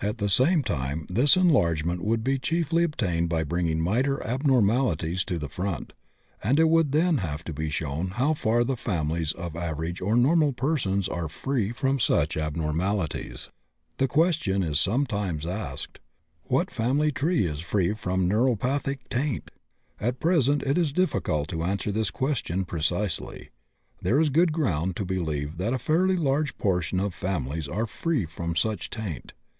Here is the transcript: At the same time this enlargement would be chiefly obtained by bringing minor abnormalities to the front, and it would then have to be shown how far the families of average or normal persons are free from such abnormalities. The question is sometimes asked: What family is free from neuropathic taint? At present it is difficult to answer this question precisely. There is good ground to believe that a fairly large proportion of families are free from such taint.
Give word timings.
At 0.00 0.18
the 0.18 0.28
same 0.28 0.62
time 0.62 1.06
this 1.10 1.36
enlargement 1.36 2.00
would 2.04 2.22
be 2.22 2.38
chiefly 2.38 2.84
obtained 2.84 3.28
by 3.30 3.42
bringing 3.42 3.80
minor 3.80 4.22
abnormalities 4.22 5.24
to 5.24 5.38
the 5.38 5.48
front, 5.48 5.94
and 6.44 6.60
it 6.60 6.68
would 6.68 6.92
then 6.92 7.18
have 7.18 7.42
to 7.44 7.52
be 7.52 7.68
shown 7.70 8.08
how 8.10 8.32
far 8.34 8.62
the 8.62 8.76
families 8.76 9.32
of 9.32 9.56
average 9.56 10.00
or 10.00 10.14
normal 10.14 10.52
persons 10.52 11.08
are 11.08 11.28
free 11.28 11.72
from 11.72 11.98
such 11.98 12.36
abnormalities. 12.36 13.48
The 13.96 14.06
question 14.06 14.62
is 14.62 14.78
sometimes 14.78 15.44
asked: 15.44 15.98
What 16.44 16.70
family 16.70 17.08
is 17.10 17.58
free 17.58 17.94
from 17.94 18.28
neuropathic 18.28 19.00
taint? 19.10 19.50
At 19.98 20.20
present 20.20 20.62
it 20.62 20.78
is 20.78 20.92
difficult 20.92 21.48
to 21.48 21.64
answer 21.64 21.90
this 21.90 22.10
question 22.12 22.66
precisely. 22.66 23.48
There 24.00 24.20
is 24.20 24.28
good 24.28 24.52
ground 24.52 24.94
to 24.96 25.04
believe 25.04 25.56
that 25.56 25.72
a 25.74 25.78
fairly 25.78 26.16
large 26.16 26.56
proportion 26.56 27.00
of 27.00 27.14
families 27.14 27.66
are 27.66 27.86
free 27.86 28.26
from 28.26 28.54
such 28.54 28.90
taint. 28.90 29.32